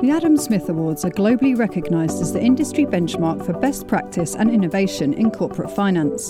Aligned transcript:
The 0.00 0.12
Adam 0.12 0.36
Smith 0.36 0.68
Awards 0.68 1.04
are 1.04 1.10
globally 1.10 1.58
recognised 1.58 2.22
as 2.22 2.32
the 2.32 2.40
industry 2.40 2.86
benchmark 2.86 3.44
for 3.44 3.52
best 3.52 3.88
practice 3.88 4.36
and 4.36 4.48
innovation 4.48 5.12
in 5.12 5.32
corporate 5.32 5.72
finance. 5.72 6.28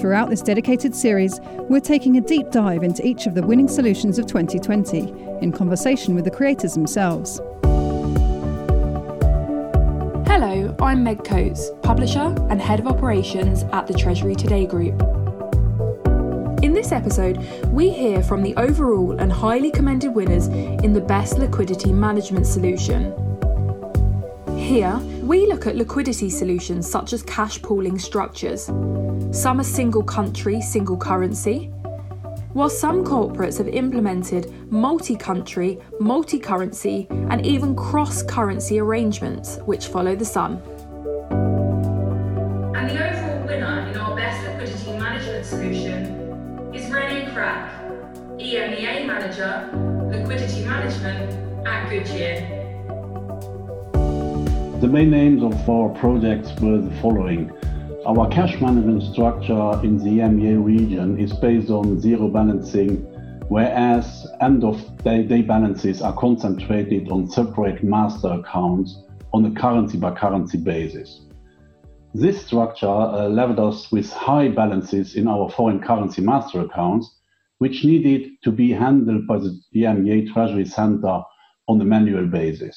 Throughout 0.00 0.28
this 0.28 0.42
dedicated 0.42 0.96
series, 0.96 1.38
we're 1.68 1.78
taking 1.78 2.16
a 2.16 2.20
deep 2.20 2.50
dive 2.50 2.82
into 2.82 3.06
each 3.06 3.28
of 3.28 3.36
the 3.36 3.46
winning 3.46 3.68
solutions 3.68 4.18
of 4.18 4.26
2020 4.26 5.14
in 5.40 5.52
conversation 5.52 6.16
with 6.16 6.24
the 6.24 6.32
creators 6.32 6.74
themselves. 6.74 7.40
Hello, 10.26 10.74
I'm 10.80 11.04
Meg 11.04 11.22
Coates, 11.22 11.70
publisher 11.82 12.34
and 12.50 12.60
head 12.60 12.80
of 12.80 12.88
operations 12.88 13.62
at 13.72 13.86
the 13.86 13.94
Treasury 13.94 14.34
Today 14.34 14.66
Group. 14.66 15.19
This 16.80 16.92
episode, 16.92 17.36
we 17.66 17.90
hear 17.90 18.22
from 18.22 18.42
the 18.42 18.56
overall 18.56 19.20
and 19.20 19.30
highly 19.30 19.70
commended 19.70 20.14
winners 20.14 20.46
in 20.46 20.94
the 20.94 21.00
best 21.02 21.36
liquidity 21.36 21.92
management 21.92 22.46
solution. 22.46 23.12
Here, 24.56 24.96
we 25.20 25.46
look 25.46 25.66
at 25.66 25.76
liquidity 25.76 26.30
solutions 26.30 26.90
such 26.90 27.12
as 27.12 27.22
cash 27.22 27.60
pooling 27.60 27.98
structures. 27.98 28.70
Some 29.30 29.60
are 29.60 29.62
single 29.62 30.02
country, 30.02 30.62
single 30.62 30.96
currency, 30.96 31.66
while 32.54 32.70
some 32.70 33.04
corporates 33.04 33.58
have 33.58 33.68
implemented 33.68 34.50
multi 34.72 35.16
country, 35.16 35.78
multi 36.00 36.38
currency, 36.38 37.06
and 37.10 37.44
even 37.44 37.76
cross 37.76 38.22
currency 38.22 38.80
arrangements 38.80 39.58
which 39.66 39.88
follow 39.88 40.16
the 40.16 40.24
sun. 40.24 40.62
Manager, 49.40 50.18
Liquidity 50.18 50.64
Management 50.64 51.66
at 51.66 51.88
Goodyear. 51.88 52.40
The 54.80 54.88
main 54.88 55.10
names 55.10 55.42
of 55.42 55.68
our 55.68 55.88
projects 55.90 56.52
were 56.60 56.78
the 56.78 56.94
following. 57.00 57.50
Our 58.06 58.28
cash 58.28 58.60
management 58.60 59.02
structure 59.02 59.80
in 59.82 59.98
the 59.98 60.20
EMEA 60.20 60.62
region 60.62 61.18
is 61.18 61.32
based 61.32 61.70
on 61.70 62.00
zero 62.00 62.28
balancing, 62.28 62.96
whereas 63.48 64.26
end 64.42 64.62
of 64.62 64.76
day, 65.04 65.22
day 65.22 65.42
balances 65.42 66.02
are 66.02 66.14
concentrated 66.14 67.10
on 67.10 67.30
separate 67.30 67.82
master 67.82 68.28
accounts 68.28 69.02
on 69.32 69.44
a 69.46 69.58
currency 69.58 69.96
by 69.96 70.14
currency 70.14 70.58
basis. 70.58 71.22
This 72.12 72.44
structure 72.44 72.88
uh, 72.88 73.28
us 73.28 73.90
with 73.92 74.12
high 74.12 74.48
balances 74.48 75.14
in 75.14 75.28
our 75.28 75.48
foreign 75.50 75.80
currency 75.80 76.20
master 76.20 76.60
accounts 76.60 77.19
which 77.60 77.84
needed 77.84 78.30
to 78.42 78.50
be 78.50 78.72
handled 78.72 79.26
by 79.26 79.36
the 79.38 79.60
EMEA 79.74 80.32
Treasury 80.32 80.64
Center 80.64 81.20
on 81.68 81.80
a 81.80 81.84
manual 81.84 82.26
basis. 82.26 82.76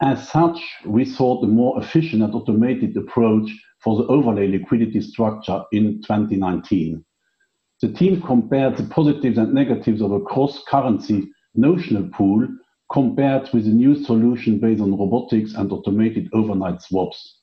As 0.00 0.26
such, 0.26 0.58
we 0.86 1.04
sought 1.04 1.44
a 1.44 1.46
more 1.46 1.78
efficient 1.78 2.22
and 2.22 2.34
automated 2.34 2.96
approach 2.96 3.50
for 3.84 3.98
the 3.98 4.06
overlay 4.06 4.48
liquidity 4.48 5.02
structure 5.02 5.62
in 5.72 6.00
2019. 6.02 7.04
The 7.82 7.92
team 7.92 8.22
compared 8.22 8.78
the 8.78 8.84
positives 8.84 9.36
and 9.36 9.52
negatives 9.52 10.00
of 10.00 10.12
a 10.12 10.20
cross-currency 10.20 11.28
notional 11.54 12.08
pool 12.08 12.48
compared 12.90 13.50
with 13.52 13.66
a 13.66 13.70
new 13.82 14.02
solution 14.02 14.58
based 14.58 14.80
on 14.80 14.96
robotics 14.96 15.52
and 15.52 15.70
automated 15.70 16.30
overnight 16.32 16.80
swaps. 16.80 17.40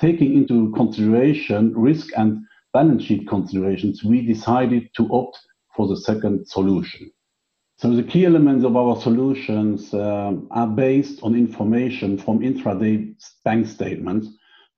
Taking 0.00 0.34
into 0.34 0.72
consideration 0.76 1.76
risk 1.76 2.16
and 2.16 2.44
balance 2.72 3.04
sheet 3.04 3.26
considerations, 3.28 4.04
we 4.04 4.20
decided 4.20 4.88
to 4.96 5.08
opt 5.12 5.38
for 5.74 5.86
the 5.88 5.96
second 5.96 6.46
solution. 6.46 7.10
So 7.78 7.94
the 7.94 8.02
key 8.02 8.26
elements 8.26 8.64
of 8.64 8.76
our 8.76 9.00
solutions 9.00 9.94
um, 9.94 10.48
are 10.50 10.66
based 10.66 11.22
on 11.22 11.36
information 11.36 12.18
from 12.18 12.40
intraday 12.40 13.14
bank 13.44 13.68
statements. 13.68 14.26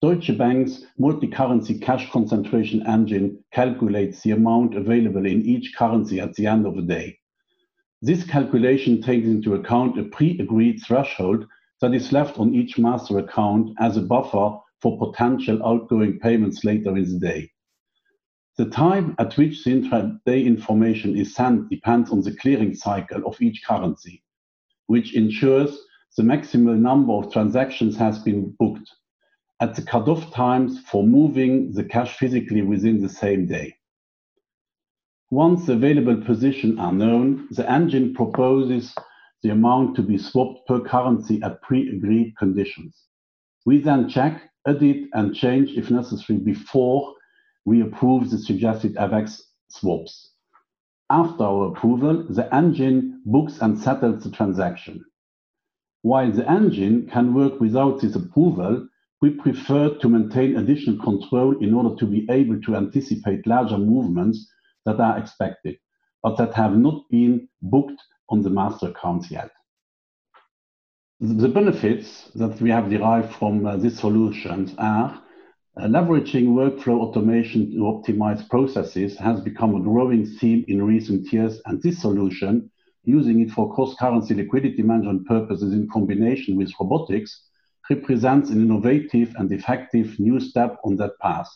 Deutsche 0.03 0.37
Bank's 0.37 0.83
multi-currency 0.99 1.79
cash 1.79 2.11
concentration 2.11 2.87
engine 2.87 3.43
calculates 3.53 4.23
the 4.23 4.33
amount 4.33 4.77
available 4.77 5.27
in 5.27 5.43
each 5.43 5.75
currency 5.77 6.21
at 6.21 6.35
the 6.35 6.47
end 6.47 6.67
of 6.67 6.77
the 6.77 6.83
day. 6.83 7.19
This 8.03 8.25
calculation 8.25 9.03
takes 9.03 9.27
into 9.27 9.55
account 9.55 9.99
a 9.99 10.05
pre-agreed 10.05 10.81
threshold 10.87 11.47
that 11.81 11.95
is 11.95 12.13
left 12.13 12.39
on 12.39 12.55
each 12.55 12.79
master 12.79 13.19
account 13.19 13.71
as 13.79 13.97
a 13.97 14.03
buffer 14.03 14.59
for 14.81 14.99
potential 14.99 15.59
outgoing 15.67 16.19
payments 16.19 16.65
later 16.65 16.97
in 16.97 17.05
the 17.05 17.19
day. 17.19 17.51
The 18.61 18.69
time 18.69 19.15
at 19.19 19.39
which 19.39 19.65
the 19.65 19.71
intraday 19.71 20.45
information 20.45 21.17
is 21.17 21.35
sent 21.35 21.71
depends 21.71 22.11
on 22.11 22.21
the 22.21 22.37
clearing 22.37 22.75
cycle 22.75 23.27
of 23.27 23.41
each 23.41 23.63
currency, 23.67 24.23
which 24.87 25.15
ensures 25.15 25.79
the 26.19 26.25
maximal 26.25 26.79
number 26.79 27.15
of 27.15 27.33
transactions 27.33 27.97
has 27.97 28.19
been 28.19 28.55
booked 28.59 28.91
at 29.61 29.77
the 29.77 29.81
cutoff 29.81 30.31
times 30.35 30.79
for 30.81 31.07
moving 31.07 31.73
the 31.73 31.85
cash 31.85 32.19
physically 32.19 32.61
within 32.61 33.01
the 33.01 33.09
same 33.09 33.47
day. 33.47 33.75
Once 35.31 35.65
the 35.65 35.73
available 35.73 36.23
positions 36.23 36.79
are 36.79 36.93
known, 36.93 37.49
the 37.53 37.67
engine 37.73 38.13
proposes 38.13 38.95
the 39.43 39.49
amount 39.49 39.97
to 39.97 40.03
be 40.03 40.19
swapped 40.19 40.67
per 40.67 40.81
currency 40.81 41.41
at 41.43 41.63
pre-agreed 41.63 42.37
conditions. 42.37 43.05
We 43.65 43.81
then 43.81 44.07
check, 44.07 44.51
edit, 44.67 45.09
and 45.15 45.35
change 45.35 45.71
if 45.79 45.91
necessary 45.91 46.41
before 46.41 47.15
we 47.71 47.83
approve 47.83 48.29
the 48.31 48.39
suggested 48.39 48.97
FX 48.97 49.43
swaps. 49.69 50.33
After 51.09 51.45
our 51.45 51.69
approval, 51.69 52.27
the 52.29 52.53
engine 52.53 53.23
books 53.25 53.59
and 53.61 53.79
settles 53.79 54.25
the 54.25 54.31
transaction. 54.33 55.05
While 56.03 56.33
the 56.33 56.51
engine 56.51 57.07
can 57.07 57.33
work 57.33 57.61
without 57.61 58.01
this 58.01 58.17
approval, 58.17 58.89
we 59.23 59.31
prefer 59.31 59.95
to 59.99 60.09
maintain 60.09 60.57
additional 60.57 60.99
control 60.99 61.57
in 61.59 61.73
order 61.73 61.95
to 61.95 62.07
be 62.07 62.27
able 62.29 62.61
to 62.63 62.75
anticipate 62.75 63.47
larger 63.47 63.79
movements 63.79 64.51
that 64.85 64.99
are 64.99 65.17
expected, 65.17 65.77
but 66.25 66.37
that 66.39 66.55
have 66.55 66.77
not 66.77 67.09
been 67.09 67.49
booked 67.63 68.03
on 68.31 68.43
the 68.43 68.51
master 68.51 68.89
accounts 68.89 69.31
yet. 69.31 69.53
The 71.21 71.49
benefits 71.49 72.33
that 72.35 72.61
we 72.61 72.71
have 72.71 72.91
derived 72.91 73.33
from 73.37 73.65
uh, 73.65 73.77
these 73.77 74.01
solutions 74.01 74.75
are 74.79 75.23
leveraging 75.89 76.49
workflow 76.49 77.01
automation 77.01 77.71
to 77.71 77.79
optimize 77.79 78.47
processes 78.49 79.17
has 79.19 79.41
become 79.41 79.75
a 79.75 79.81
growing 79.81 80.27
theme 80.27 80.65
in 80.69 80.83
recent 80.83 81.33
years, 81.33 81.61
and 81.67 81.81
this 81.81 82.01
solution, 82.03 82.71
using 83.05 83.41
it 83.41 83.51
for 83.51 83.73
cross-currency 83.75 84.35
liquidity 84.35 84.83
management 84.83 85.27
purposes 85.27 85.73
in 85.73 85.89
combination 85.89 86.57
with 86.57 86.73
robotics, 86.79 87.45
represents 87.89 88.51
an 88.51 88.61
innovative 88.61 89.35
and 89.37 89.51
effective 89.53 90.19
new 90.19 90.39
step 90.39 90.77
on 90.85 90.97
that 90.97 91.19
path. 91.21 91.49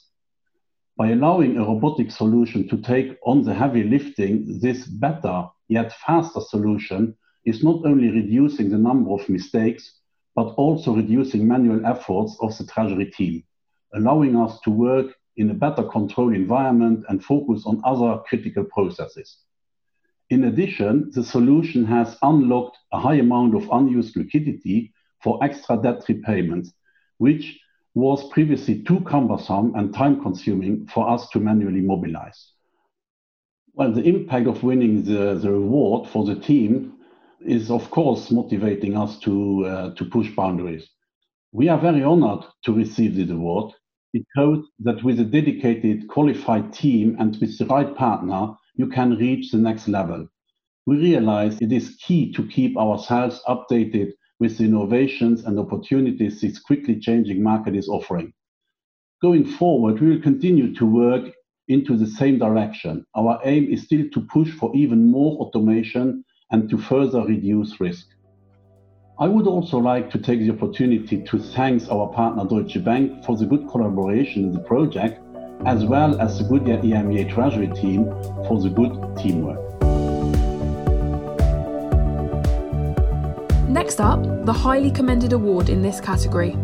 By 0.96 1.10
allowing 1.10 1.56
a 1.56 1.64
robotic 1.64 2.10
solution 2.10 2.68
to 2.68 2.78
take 2.78 3.18
on 3.26 3.42
the 3.42 3.52
heavy 3.52 3.82
lifting, 3.82 4.60
this 4.60 4.86
better 4.86 5.48
yet 5.68 5.92
faster 6.06 6.40
solution 6.40 7.16
is 7.44 7.64
not 7.64 7.84
only 7.84 8.10
reducing 8.10 8.70
the 8.70 8.78
number 8.78 9.10
of 9.10 9.28
mistakes, 9.28 10.00
but 10.34 10.54
also 10.54 10.94
reducing 10.94 11.46
manual 11.46 11.84
efforts 11.84 12.38
of 12.40 12.56
the 12.56 12.64
treasury 12.64 13.10
team 13.10 13.42
allowing 13.94 14.36
us 14.36 14.60
to 14.60 14.70
work 14.70 15.14
in 15.36 15.50
a 15.50 15.54
better 15.54 15.82
control 15.82 16.34
environment 16.34 17.04
and 17.08 17.24
focus 17.24 17.64
on 17.66 17.80
other 17.84 18.20
critical 18.28 18.64
processes. 18.64 19.38
In 20.30 20.44
addition, 20.44 21.10
the 21.12 21.24
solution 21.24 21.84
has 21.84 22.16
unlocked 22.22 22.78
a 22.92 22.98
high 22.98 23.16
amount 23.16 23.54
of 23.54 23.68
unused 23.70 24.16
liquidity 24.16 24.92
for 25.22 25.42
extra 25.42 25.76
debt 25.76 26.04
repayments, 26.08 26.72
which 27.18 27.58
was 27.94 28.28
previously 28.30 28.82
too 28.82 29.00
cumbersome 29.00 29.74
and 29.76 29.94
time-consuming 29.94 30.86
for 30.86 31.08
us 31.08 31.28
to 31.30 31.40
manually 31.40 31.80
mobilize. 31.80 32.52
Well, 33.74 33.92
the 33.92 34.02
impact 34.02 34.46
of 34.46 34.62
winning 34.62 35.04
the, 35.04 35.34
the 35.34 35.50
reward 35.50 36.08
for 36.08 36.24
the 36.24 36.36
team 36.36 36.94
is, 37.40 37.70
of 37.70 37.90
course, 37.90 38.30
motivating 38.30 38.96
us 38.96 39.18
to, 39.20 39.66
uh, 39.66 39.94
to 39.94 40.04
push 40.04 40.30
boundaries. 40.34 40.88
We 41.52 41.68
are 41.68 41.78
very 41.78 42.02
honored 42.02 42.44
to 42.64 42.72
receive 42.72 43.14
this 43.14 43.30
award 43.30 43.74
it 44.14 44.24
shows 44.36 44.64
that 44.78 45.02
with 45.02 45.18
a 45.18 45.24
dedicated, 45.24 46.06
qualified 46.06 46.72
team 46.72 47.16
and 47.18 47.36
with 47.40 47.58
the 47.58 47.66
right 47.66 47.94
partner, 47.96 48.54
you 48.76 48.86
can 48.86 49.16
reach 49.16 49.50
the 49.50 49.58
next 49.58 49.88
level. 49.88 50.28
We 50.86 50.96
realize 50.98 51.58
it 51.60 51.72
is 51.72 51.96
key 51.96 52.32
to 52.34 52.46
keep 52.46 52.76
ourselves 52.76 53.42
updated 53.48 54.12
with 54.38 54.56
the 54.56 54.64
innovations 54.64 55.44
and 55.44 55.58
opportunities 55.58 56.40
this 56.40 56.60
quickly 56.60 57.00
changing 57.00 57.42
market 57.42 57.74
is 57.74 57.88
offering. 57.88 58.32
Going 59.20 59.44
forward, 59.44 60.00
we 60.00 60.10
will 60.10 60.22
continue 60.22 60.72
to 60.76 60.86
work 60.86 61.32
into 61.66 61.96
the 61.96 62.06
same 62.06 62.38
direction. 62.38 63.04
Our 63.16 63.40
aim 63.44 63.68
is 63.68 63.82
still 63.82 64.08
to 64.12 64.20
push 64.20 64.50
for 64.50 64.70
even 64.76 65.10
more 65.10 65.38
automation 65.38 66.24
and 66.52 66.70
to 66.70 66.78
further 66.78 67.22
reduce 67.22 67.80
risk. 67.80 68.06
I 69.16 69.28
would 69.28 69.46
also 69.46 69.78
like 69.78 70.10
to 70.10 70.18
take 70.18 70.40
the 70.40 70.50
opportunity 70.50 71.22
to 71.22 71.38
thank 71.38 71.88
our 71.88 72.08
partner 72.08 72.44
Deutsche 72.44 72.82
Bank 72.82 73.24
for 73.24 73.36
the 73.36 73.46
good 73.46 73.68
collaboration 73.68 74.42
in 74.42 74.52
the 74.52 74.58
project, 74.58 75.20
as 75.66 75.84
well 75.84 76.20
as 76.20 76.38
the 76.38 76.44
Goodyear 76.44 76.78
EMEA 76.78 77.32
Treasury 77.32 77.68
team 77.68 78.06
for 78.48 78.60
the 78.60 78.68
good 78.68 79.16
teamwork. 79.16 79.60
Next 83.68 84.00
up, 84.00 84.20
the 84.44 84.52
highly 84.52 84.90
commended 84.90 85.32
award 85.32 85.68
in 85.68 85.80
this 85.80 86.00
category. 86.00 86.56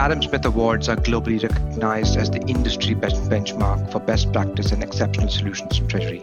Adam 0.00 0.22
Smith 0.22 0.46
Awards 0.46 0.88
are 0.88 0.96
globally 0.96 1.42
recognized 1.42 2.16
as 2.16 2.30
the 2.30 2.40
industry 2.46 2.94
benchmark 2.94 3.92
for 3.92 4.00
best 4.00 4.32
practice 4.32 4.72
and 4.72 4.82
exceptional 4.82 5.28
solutions 5.28 5.78
in 5.78 5.86
Treasury. 5.88 6.22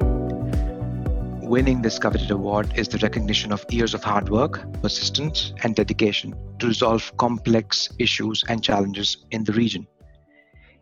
Winning 1.48 1.84
this 1.84 2.00
coveted 2.00 2.32
award 2.32 2.74
is 2.76 2.88
the 2.88 2.98
recognition 2.98 3.52
of 3.52 3.64
years 3.70 3.94
of 3.94 4.04
hard 4.04 4.30
work, 4.30 4.66
persistence, 4.82 5.54
and 5.62 5.76
dedication 5.76 6.34
to 6.58 6.66
resolve 6.66 7.16
complex 7.18 7.88
issues 8.00 8.44
and 8.50 8.64
challenges 8.64 9.18
in 9.30 9.44
the 9.44 9.54
region. 9.54 9.86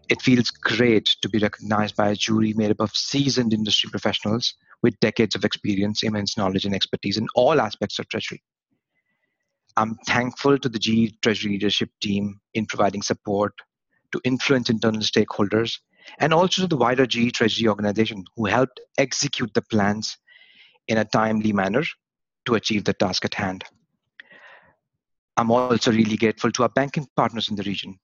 It 0.07 0.21
feels 0.21 0.49
great 0.49 1.17
to 1.21 1.27
be 1.27 1.39
recognized 1.39 1.97
by 1.97 2.11
a 2.11 2.15
jury 2.15 2.53
made 2.53 2.71
up 2.71 2.79
of 2.79 2.95
seasoned 2.95 3.53
industry 3.53 3.89
professionals 3.89 4.53
with 4.83 4.97
decades 5.01 5.35
of 5.35 5.43
experience, 5.43 6.01
immense 6.01 6.37
knowledge, 6.37 6.63
and 6.63 6.73
expertise 6.73 7.17
in 7.17 7.27
all 7.35 7.59
aspects 7.59 7.99
of 7.99 8.07
Treasury. 8.07 8.41
I'm 9.77 9.95
thankful 10.07 10.57
to 10.57 10.69
the 10.69 10.79
GE 10.79 11.21
Treasury 11.21 11.53
leadership 11.53 11.89
team 12.01 12.39
in 12.53 12.65
providing 12.65 13.01
support 13.01 13.53
to 14.11 14.21
influence 14.23 14.69
internal 14.69 15.01
stakeholders 15.01 15.77
and 16.19 16.33
also 16.33 16.61
to 16.61 16.67
the 16.67 16.77
wider 16.77 17.05
GE 17.05 17.33
Treasury 17.33 17.67
organization 17.67 18.23
who 18.35 18.45
helped 18.45 18.79
execute 18.97 19.53
the 19.53 19.61
plans 19.63 20.17
in 20.87 20.97
a 20.97 21.05
timely 21.05 21.51
manner 21.51 21.83
to 22.45 22.55
achieve 22.55 22.85
the 22.85 22.93
task 22.93 23.25
at 23.25 23.33
hand. 23.33 23.63
I'm 25.37 25.51
also 25.51 25.91
really 25.91 26.15
grateful 26.15 26.51
to 26.53 26.63
our 26.63 26.69
banking 26.69 27.07
partners 27.17 27.49
in 27.49 27.55
the 27.55 27.63
region 27.63 27.99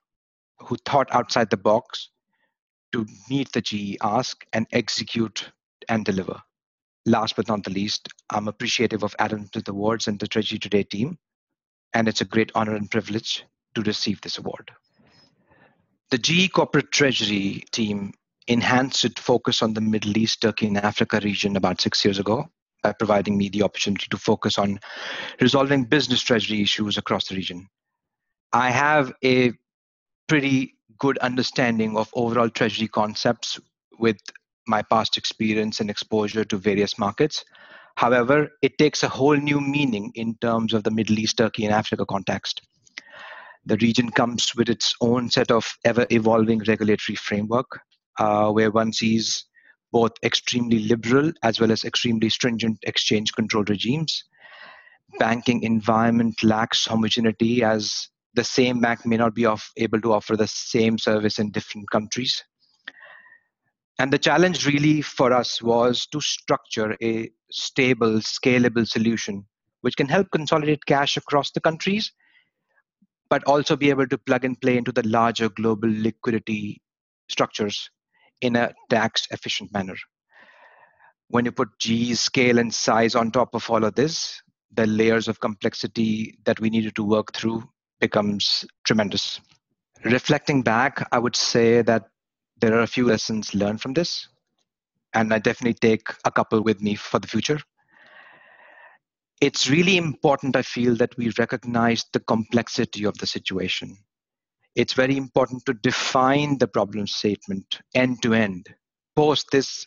who 0.59 0.75
thought 0.85 1.13
outside 1.13 1.49
the 1.49 1.57
box 1.57 2.09
to 2.91 3.05
meet 3.29 3.51
the 3.53 3.61
GE 3.61 3.97
ask 4.01 4.43
and 4.51 4.67
execute 4.73 5.51
and 5.87 6.03
deliver. 6.03 6.41
Last 7.05 7.35
but 7.35 7.47
not 7.47 7.63
the 7.63 7.71
least, 7.71 8.09
I'm 8.29 8.47
appreciative 8.47 9.03
of 9.03 9.15
Adam 9.17 9.47
to 9.53 9.61
the 9.61 9.71
Awards 9.71 10.07
and 10.07 10.19
the 10.19 10.27
Treasury 10.27 10.59
Today 10.59 10.83
team, 10.83 11.17
and 11.93 12.07
it's 12.07 12.21
a 12.21 12.25
great 12.25 12.51
honor 12.55 12.75
and 12.75 12.89
privilege 12.89 13.45
to 13.75 13.81
receive 13.81 14.21
this 14.21 14.37
award. 14.37 14.71
The 16.09 16.17
GE 16.17 16.51
Corporate 16.51 16.91
Treasury 16.91 17.63
team 17.71 18.13
enhanced 18.47 19.05
its 19.05 19.21
focus 19.21 19.61
on 19.61 19.73
the 19.73 19.81
Middle 19.81 20.17
East, 20.17 20.41
Turkey, 20.41 20.67
and 20.67 20.77
Africa 20.77 21.19
region 21.23 21.55
about 21.55 21.79
six 21.79 22.03
years 22.03 22.19
ago 22.19 22.49
by 22.83 22.91
providing 22.91 23.37
me 23.37 23.49
the 23.49 23.63
opportunity 23.63 24.07
to 24.09 24.17
focus 24.17 24.57
on 24.57 24.79
resolving 25.39 25.85
business 25.85 26.21
treasury 26.21 26.61
issues 26.61 26.97
across 26.97 27.27
the 27.27 27.35
region. 27.35 27.67
I 28.51 28.71
have 28.71 29.13
a 29.23 29.53
pretty 30.27 30.75
good 30.97 31.17
understanding 31.19 31.95
of 31.95 32.09
overall 32.13 32.49
treasury 32.49 32.87
concepts 32.87 33.59
with 33.99 34.17
my 34.67 34.81
past 34.81 35.17
experience 35.17 35.79
and 35.79 35.89
exposure 35.89 36.43
to 36.45 36.57
various 36.57 36.97
markets. 36.97 37.45
However, 37.95 38.49
it 38.61 38.77
takes 38.77 39.03
a 39.03 39.09
whole 39.09 39.35
new 39.35 39.61
meaning 39.61 40.11
in 40.15 40.35
terms 40.35 40.73
of 40.73 40.83
the 40.83 40.91
Middle 40.91 41.19
East, 41.19 41.37
Turkey, 41.37 41.65
and 41.65 41.73
Africa 41.73 42.05
context. 42.05 42.61
The 43.65 43.77
region 43.77 44.09
comes 44.09 44.55
with 44.55 44.69
its 44.69 44.95
own 45.01 45.29
set 45.29 45.51
of 45.51 45.71
ever 45.85 46.07
evolving 46.09 46.59
regulatory 46.67 47.15
framework, 47.15 47.79
uh, 48.17 48.51
where 48.51 48.71
one 48.71 48.91
sees 48.91 49.45
both 49.91 50.11
extremely 50.23 50.79
liberal 50.79 51.31
as 51.43 51.59
well 51.59 51.71
as 51.71 51.83
extremely 51.83 52.29
stringent 52.29 52.79
exchange 52.83 53.33
control 53.33 53.63
regimes. 53.67 54.23
Banking 55.19 55.63
environment 55.63 56.41
lacks 56.43 56.85
homogeneity 56.85 57.63
as 57.63 58.07
the 58.33 58.43
same 58.43 58.79
bank 58.79 59.05
may 59.05 59.17
not 59.17 59.35
be 59.35 59.45
off, 59.45 59.71
able 59.77 59.99
to 60.01 60.13
offer 60.13 60.37
the 60.37 60.47
same 60.47 60.97
service 60.97 61.37
in 61.37 61.51
different 61.51 61.89
countries. 61.91 62.43
And 64.01 64.11
the 64.11 64.17
challenge 64.17 64.65
really 64.65 65.03
for 65.03 65.31
us 65.31 65.61
was 65.61 66.07
to 66.07 66.19
structure 66.19 66.97
a 67.03 67.29
stable, 67.51 68.13
scalable 68.21 68.87
solution 68.87 69.45
which 69.81 69.95
can 69.95 70.07
help 70.07 70.27
consolidate 70.31 70.83
cash 70.87 71.17
across 71.17 71.51
the 71.51 71.61
countries, 71.61 72.11
but 73.29 73.43
also 73.43 73.75
be 73.75 73.91
able 73.91 74.07
to 74.07 74.17
plug 74.17 74.43
and 74.43 74.59
play 74.59 74.75
into 74.77 74.91
the 74.91 75.07
larger 75.07 75.49
global 75.49 75.87
liquidity 75.87 76.81
structures 77.29 77.91
in 78.41 78.55
a 78.55 78.73
tax 78.89 79.27
efficient 79.29 79.71
manner. 79.71 79.95
When 81.27 81.45
you 81.45 81.51
put 81.51 81.69
G 81.79 82.15
scale 82.15 82.57
and 82.57 82.73
size 82.73 83.13
on 83.13 83.29
top 83.29 83.53
of 83.53 83.69
all 83.69 83.83
of 83.83 83.93
this, 83.93 84.41
the 84.73 84.87
layers 84.87 85.27
of 85.27 85.39
complexity 85.41 86.39
that 86.45 86.59
we 86.59 86.71
needed 86.71 86.95
to 86.95 87.03
work 87.03 87.33
through 87.33 87.69
becomes 87.99 88.65
tremendous. 88.83 89.39
Reflecting 90.03 90.63
back, 90.63 91.07
I 91.11 91.19
would 91.19 91.35
say 91.35 91.83
that 91.83 92.10
there 92.61 92.73
are 92.75 92.81
a 92.81 92.87
few 92.87 93.05
lessons 93.05 93.53
learned 93.53 93.81
from 93.81 93.93
this, 93.93 94.27
and 95.13 95.33
I 95.33 95.39
definitely 95.39 95.73
take 95.73 96.07
a 96.23 96.31
couple 96.31 96.61
with 96.61 96.81
me 96.81 96.95
for 96.95 97.19
the 97.19 97.27
future. 97.27 97.59
It's 99.41 99.69
really 99.69 99.97
important, 99.97 100.55
I 100.55 100.61
feel, 100.61 100.95
that 100.97 101.17
we 101.17 101.33
recognize 101.37 102.05
the 102.13 102.19
complexity 102.21 103.03
of 103.05 103.17
the 103.17 103.25
situation 103.25 103.97
it's 104.75 104.93
very 104.93 105.17
important 105.17 105.65
to 105.65 105.73
define 105.73 106.57
the 106.57 106.67
problem 106.67 107.07
statement 107.07 107.81
end 107.93 108.21
to 108.21 108.33
end. 108.33 108.67
Post 109.15 109.47
this, 109.51 109.85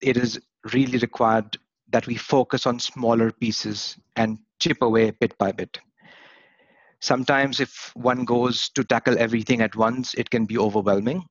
it 0.00 0.16
is 0.16 0.40
really 0.72 0.98
required 0.98 1.56
that 1.90 2.06
we 2.06 2.16
focus 2.16 2.66
on 2.66 2.78
smaller 2.78 3.32
pieces 3.32 3.96
and 4.16 4.38
chip 4.60 4.78
away 4.82 5.10
bit 5.10 5.36
by 5.38 5.52
bit. 5.52 5.78
Sometimes, 7.00 7.60
if 7.60 7.90
one 7.94 8.24
goes 8.24 8.70
to 8.70 8.84
tackle 8.84 9.18
everything 9.18 9.60
at 9.60 9.76
once, 9.76 10.14
it 10.14 10.30
can 10.30 10.46
be 10.46 10.56
overwhelming. 10.56 11.24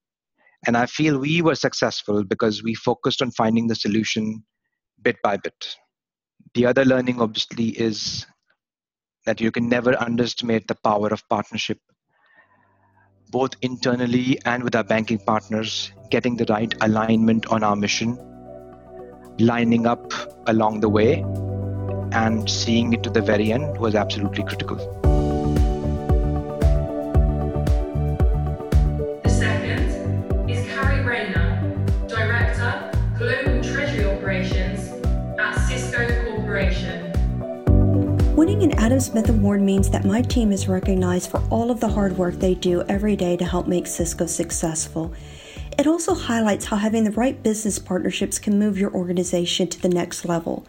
And 0.66 0.78
I 0.78 0.86
feel 0.86 1.18
we 1.18 1.42
were 1.42 1.56
successful 1.56 2.24
because 2.24 2.64
we 2.64 2.74
focused 2.74 3.22
on 3.22 3.32
finding 3.32 3.68
the 3.68 3.76
solution 3.76 4.44
bit 5.02 5.18
by 5.24 5.38
bit. 5.38 5.76
The 6.54 6.66
other 6.66 6.86
learning, 6.86 7.20
obviously, 7.20 7.70
is 7.70 8.26
that 9.26 9.42
you 9.42 9.52
can 9.52 9.68
never 9.68 10.00
underestimate 10.02 10.68
the 10.68 10.76
power 10.84 11.08
of 11.08 11.28
partnership 11.30 11.80
both 13.34 13.56
internally 13.64 14.38
and 14.46 14.64
with 14.64 14.76
our 14.76 14.84
banking 14.84 15.18
partners, 15.18 15.92
getting 16.12 16.38
the 16.38 16.46
right 16.50 16.74
alignment 16.82 17.48
on 17.48 17.64
our 17.64 17.76
mission, 17.76 18.16
lining 19.40 19.88
up 19.88 20.14
along 20.48 20.80
the 20.82 20.88
way, 20.88 21.26
and 22.12 22.48
seeing 22.48 22.94
it 22.94 23.02
to 23.02 23.10
the 23.10 23.22
very 23.22 23.52
end 23.52 23.76
was 23.80 23.96
absolutely 23.96 24.44
critical. 24.44 24.78
Smith 39.04 39.28
Award 39.28 39.62
means 39.62 39.90
that 39.90 40.06
my 40.06 40.22
team 40.22 40.54
is 40.54 40.70
recognized 40.70 41.30
for 41.30 41.44
all 41.50 41.70
of 41.70 41.82
the 41.82 41.90
hard 41.90 42.18
work 42.18 42.36
they 42.36 42.56
do 42.56 42.84
every 42.84 43.18
day 43.18 43.36
to 43.36 43.44
help 43.44 43.68
make 43.68 43.86
Cisco 43.86 44.26
successful. 44.26 45.14
It 45.78 45.88
also 45.88 46.14
highlights 46.14 46.64
how 46.64 46.78
having 46.78 47.04
the 47.04 47.12
right 47.12 47.44
business 47.44 47.80
partnerships 47.80 48.40
can 48.40 48.58
move 48.58 48.78
your 48.78 48.94
organization 48.94 49.68
to 49.68 49.82
the 49.82 49.90
next 49.90 50.24
level. 50.24 50.66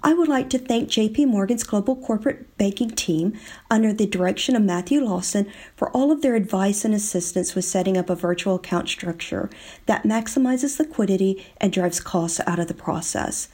I 0.00 0.14
would 0.14 0.28
like 0.28 0.48
to 0.50 0.58
thank 0.60 0.90
JP 0.90 1.26
Morgan's 1.26 1.64
global 1.64 1.96
corporate 1.96 2.56
banking 2.56 2.90
team 2.90 3.36
under 3.68 3.92
the 3.92 4.06
direction 4.06 4.54
of 4.54 4.62
Matthew 4.62 5.00
Lawson 5.00 5.50
for 5.74 5.90
all 5.90 6.12
of 6.12 6.22
their 6.22 6.36
advice 6.36 6.84
and 6.84 6.94
assistance 6.94 7.56
with 7.56 7.64
setting 7.64 7.96
up 7.96 8.08
a 8.08 8.14
virtual 8.14 8.54
account 8.54 8.88
structure 8.88 9.50
that 9.86 10.04
maximizes 10.04 10.78
liquidity 10.78 11.44
and 11.56 11.72
drives 11.72 11.98
costs 11.98 12.40
out 12.46 12.60
of 12.60 12.68
the 12.68 12.74
process. 12.74 13.48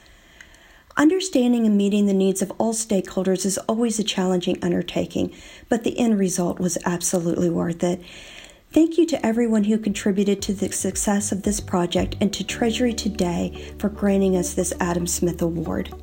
Understanding 0.97 1.67
and 1.67 1.77
meeting 1.77 2.07
the 2.07 2.13
needs 2.13 2.41
of 2.41 2.51
all 2.57 2.73
stakeholders 2.73 3.45
is 3.45 3.59
always 3.69 3.99
a 3.99 4.03
challenging 4.03 4.57
undertaking, 4.63 5.31
but 5.69 5.83
the 5.83 5.97
end 5.99 6.17
result 6.17 6.59
was 6.59 6.75
absolutely 6.85 7.51
worth 7.51 7.83
it. 7.83 8.01
Thank 8.71 8.97
you 8.97 9.05
to 9.05 9.23
everyone 9.23 9.65
who 9.65 9.77
contributed 9.77 10.41
to 10.41 10.53
the 10.53 10.71
success 10.71 11.31
of 11.31 11.43
this 11.43 11.59
project 11.59 12.15
and 12.19 12.33
to 12.33 12.43
Treasury 12.43 12.93
Today 12.93 13.75
for 13.77 13.89
granting 13.89 14.35
us 14.37 14.55
this 14.55 14.73
Adam 14.79 15.05
Smith 15.05 15.39
Award. 15.39 15.93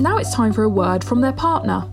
Now 0.00 0.16
it's 0.18 0.34
time 0.34 0.52
for 0.52 0.64
a 0.64 0.68
word 0.68 1.04
from 1.04 1.20
their 1.20 1.32
partner. 1.32 1.88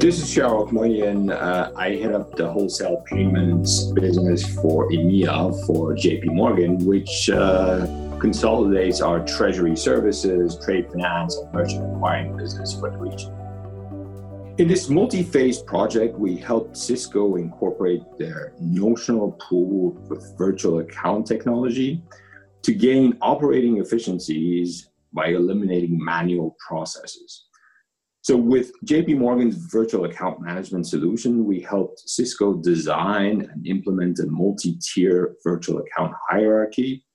This 0.00 0.22
is 0.22 0.24
Shahrukh 0.24 0.72
Moyen. 0.72 1.30
Uh, 1.30 1.70
I 1.76 1.96
head 1.96 2.12
up 2.12 2.34
the 2.36 2.50
wholesale 2.50 3.02
payments 3.06 3.84
business 3.92 4.54
for 4.54 4.90
EMEA 4.90 5.66
for 5.66 5.94
JP 5.94 6.34
Morgan, 6.34 6.78
which 6.86 7.28
uh, 7.28 7.86
consolidates 8.20 9.00
our 9.00 9.24
treasury 9.26 9.76
services, 9.76 10.58
trade 10.64 10.90
finance, 10.90 11.36
and 11.36 11.52
merchant 11.52 11.94
acquiring 11.94 12.36
business 12.36 12.78
for 12.78 12.90
the 12.90 12.96
region. 12.96 13.32
In 14.58 14.68
this 14.68 14.88
multi 14.88 15.22
phase 15.22 15.58
project, 15.58 16.18
we 16.18 16.36
helped 16.36 16.76
Cisco 16.76 17.36
incorporate 17.36 18.02
their 18.18 18.54
notional 18.58 19.32
pool 19.32 19.92
with 20.08 20.36
virtual 20.38 20.78
account 20.78 21.26
technology 21.26 22.02
to 22.62 22.74
gain 22.74 23.16
operating 23.20 23.78
efficiencies 23.78 24.88
by 25.12 25.28
eliminating 25.28 26.02
manual 26.02 26.56
processes. 26.66 27.46
So 28.22 28.36
with 28.36 28.72
JP 28.84 29.18
Morgan's 29.18 29.54
virtual 29.54 30.06
account 30.06 30.40
management 30.40 30.88
solution, 30.88 31.44
we 31.44 31.60
helped 31.60 32.00
Cisco 32.08 32.54
design 32.54 33.48
and 33.52 33.64
implement 33.66 34.18
a 34.18 34.26
multi-tier 34.26 35.36
virtual 35.44 35.78
account 35.78 36.12
hierarchy 36.28 37.05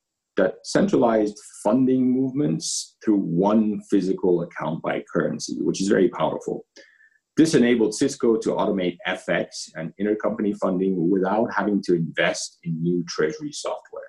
that 0.42 0.56
centralized 0.64 1.38
funding 1.64 2.12
movements 2.12 2.98
through 3.04 3.20
one 3.20 3.80
physical 3.90 4.42
account 4.42 4.82
by 4.82 5.04
currency, 5.14 5.58
which 5.62 5.82
is 5.82 5.88
very 5.88 6.10
powerful. 6.10 6.66
This 7.38 7.54
enabled 7.54 7.94
Cisco 7.94 8.38
to 8.38 8.50
automate 8.50 8.98
FX 9.08 9.70
and 9.76 9.94
intercompany 10.02 10.56
funding 10.58 11.10
without 11.10 11.48
having 11.54 11.82
to 11.84 11.96
invest 11.96 12.58
in 12.64 12.82
new 12.82 13.04
treasury 13.08 13.52
software. 13.52 14.02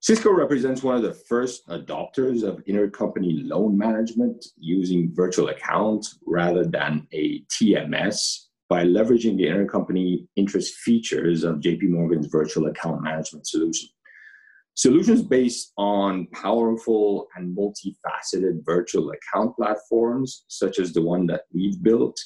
Cisco 0.00 0.30
represents 0.30 0.82
one 0.82 0.96
of 0.96 1.02
the 1.02 1.18
first 1.28 1.66
adopters 1.68 2.42
of 2.42 2.64
intercompany 2.66 3.48
loan 3.48 3.76
management 3.76 4.44
using 4.56 5.12
virtual 5.14 5.48
accounts 5.48 6.18
rather 6.26 6.64
than 6.64 7.06
a 7.12 7.42
TMS 7.44 8.46
by 8.68 8.84
leveraging 8.84 9.36
the 9.36 9.44
intercompany 9.44 10.26
interest 10.36 10.74
features 10.76 11.42
of 11.42 11.56
JP 11.56 11.90
Morgan's 11.90 12.26
virtual 12.26 12.66
account 12.66 13.02
management 13.02 13.46
solution. 13.46 13.88
Solutions 14.78 15.22
based 15.22 15.72
on 15.76 16.28
powerful 16.28 17.26
and 17.34 17.56
multifaceted 17.56 18.64
virtual 18.64 19.10
account 19.10 19.56
platforms, 19.56 20.44
such 20.46 20.78
as 20.78 20.92
the 20.92 21.02
one 21.02 21.26
that 21.26 21.46
we've 21.52 21.82
built, 21.82 22.16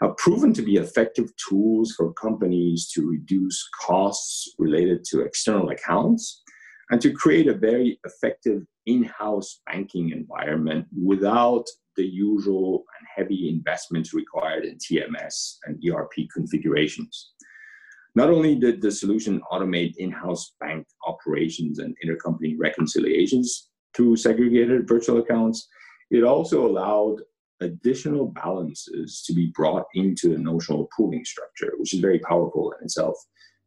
have 0.00 0.16
proven 0.16 0.52
to 0.52 0.62
be 0.62 0.76
effective 0.76 1.32
tools 1.48 1.94
for 1.96 2.12
companies 2.12 2.88
to 2.94 3.10
reduce 3.10 3.60
costs 3.84 4.54
related 4.56 5.02
to 5.10 5.22
external 5.22 5.70
accounts 5.70 6.44
and 6.90 7.00
to 7.00 7.10
create 7.12 7.48
a 7.48 7.54
very 7.54 7.98
effective 8.06 8.62
in 8.86 9.02
house 9.02 9.60
banking 9.66 10.10
environment 10.10 10.86
without 11.04 11.64
the 11.96 12.06
usual 12.06 12.84
and 13.00 13.08
heavy 13.16 13.48
investments 13.48 14.14
required 14.14 14.64
in 14.64 14.78
TMS 14.78 15.56
and 15.64 15.82
ERP 15.84 16.12
configurations. 16.32 17.32
Not 18.16 18.30
only 18.30 18.54
did 18.54 18.80
the 18.80 18.90
solution 18.90 19.42
automate 19.52 19.96
in 19.98 20.10
house 20.10 20.54
bank 20.58 20.86
operations 21.36 21.78
and 21.78 21.96
intercompany 22.04 22.54
reconciliations 22.58 23.68
through 23.94 24.16
segregated 24.16 24.88
virtual 24.88 25.18
accounts, 25.18 25.68
it 26.10 26.24
also 26.24 26.66
allowed 26.66 27.16
additional 27.60 28.26
balances 28.26 29.22
to 29.26 29.32
be 29.32 29.52
brought 29.54 29.84
into 29.94 30.28
the 30.28 30.38
notional 30.38 30.88
pooling 30.96 31.24
structure, 31.24 31.72
which 31.78 31.94
is 31.94 32.00
very 32.00 32.18
powerful 32.18 32.72
in 32.72 32.84
itself 32.84 33.16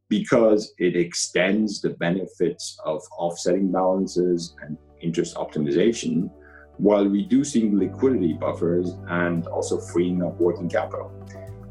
because 0.10 0.74
it 0.80 0.96
extends 0.96 1.82
the 1.82 1.92
benefits 1.92 2.78
of 2.86 3.02
offsetting 3.18 3.72
balances 3.72 4.56
and 4.64 4.78
interest 5.02 5.36
optimization 5.36 6.30
while 6.78 7.06
reducing 7.06 7.78
liquidity 7.78 8.34
buffers 8.34 8.96
and 9.10 9.48
also 9.48 9.80
freeing 9.80 10.24
up 10.24 10.40
working 10.40 10.70
capital, 10.70 11.12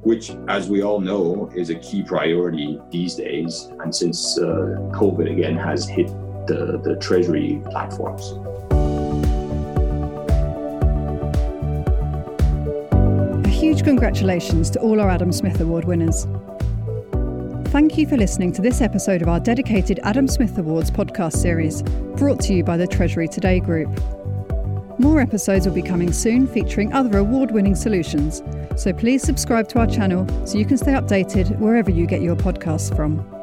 which, 0.02 0.30
as 0.48 0.68
we 0.68 0.82
all 0.82 1.00
know, 1.00 1.50
is 1.54 1.70
a 1.70 1.74
key 1.76 2.02
priority 2.02 2.80
these 2.90 3.14
days. 3.14 3.70
And 3.80 3.94
since 3.94 4.38
uh, 4.38 4.44
COVID 4.92 5.30
again 5.30 5.56
has 5.56 5.88
hit 5.88 6.08
the, 6.46 6.80
the 6.82 6.96
treasury 7.00 7.62
platforms. 7.70 8.32
A 13.44 13.48
huge 13.48 13.84
congratulations 13.84 14.70
to 14.70 14.80
all 14.80 15.00
our 15.00 15.10
Adam 15.10 15.32
Smith 15.32 15.60
Award 15.60 15.84
winners. 15.84 16.26
Thank 17.68 17.98
you 17.98 18.08
for 18.08 18.16
listening 18.16 18.52
to 18.52 18.62
this 18.62 18.80
episode 18.80 19.20
of 19.20 19.28
our 19.28 19.40
dedicated 19.40 20.00
Adam 20.02 20.26
Smith 20.26 20.56
Awards 20.56 20.90
podcast 20.90 21.36
series, 21.36 21.82
brought 22.16 22.40
to 22.40 22.54
you 22.54 22.64
by 22.64 22.78
the 22.78 22.86
Treasury 22.86 23.28
Today 23.28 23.60
Group. 23.60 24.17
More 25.00 25.20
episodes 25.20 25.64
will 25.64 25.74
be 25.74 25.82
coming 25.82 26.12
soon 26.12 26.48
featuring 26.48 26.92
other 26.92 27.18
award 27.18 27.52
winning 27.52 27.76
solutions, 27.76 28.42
so 28.76 28.92
please 28.92 29.22
subscribe 29.22 29.68
to 29.68 29.78
our 29.78 29.86
channel 29.86 30.26
so 30.44 30.58
you 30.58 30.64
can 30.64 30.76
stay 30.76 30.92
updated 30.92 31.56
wherever 31.60 31.88
you 31.88 32.04
get 32.04 32.20
your 32.20 32.34
podcasts 32.34 32.94
from. 32.96 33.37